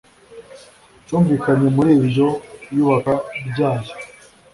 cyumvikanye 1.05 1.67
muri 1.75 1.89
iryo 1.99 2.27
yubaka 2.75 3.13
ryayo 3.47 3.91